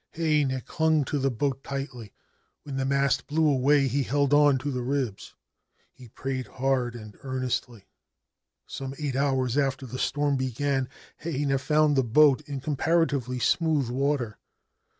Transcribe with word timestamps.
Heinei 0.15 0.61
clung 0.65 1.05
to 1.05 1.19
the 1.19 1.29
boat 1.29 1.63
tightly. 1.63 2.11
When 2.63 2.77
the 2.77 2.85
mast 2.85 3.27
blew 3.27 3.47
away 3.47 3.87
he 3.87 4.01
held 4.01 4.33
on 4.33 4.57
to 4.57 4.71
the 4.71 4.81
ribs. 4.81 5.35
He 5.93 6.07
prayed 6.07 6.47
hard 6.47 6.95
and 6.95 7.15
earnestly. 7.21 7.85
Some 8.65 8.95
eight 8.97 9.15
hours 9.15 9.59
after 9.59 9.85
the 9.85 9.99
storm 9.99 10.37
began, 10.37 10.89
Heinei 11.21 11.59
found 11.59 11.95
the 11.95 12.03
boat 12.03 12.41
in 12.47 12.61
comparatively 12.61 13.37
smooth 13.37 13.91
water. 13.91 14.39